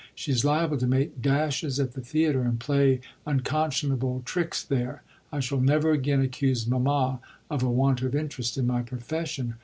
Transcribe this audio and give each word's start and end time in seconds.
She's 0.15 0.43
liable 0.43 0.77
to 0.79 0.87
make 0.87 1.21
dashes 1.21 1.79
at 1.79 1.93
the 1.93 2.01
theatre 2.01 2.41
and 2.41 2.59
play 2.59 3.01
unconscionable 3.27 4.23
tricks 4.25 4.63
there. 4.63 5.03
I 5.31 5.39
shall 5.41 5.59
never 5.61 5.91
again 5.91 6.21
accuse 6.21 6.65
mamma 6.65 7.19
of 7.51 7.61
a 7.61 7.69
want 7.69 8.01
of 8.01 8.15
interest 8.15 8.57
in 8.57 8.65
my 8.65 8.81
profession. 8.81 9.57